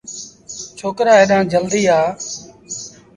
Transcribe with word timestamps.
ڇوڪرآ 0.77 1.13
هيڏآن 1.19 1.43
جلديٚ 1.53 1.89
آ۔ 1.99 1.99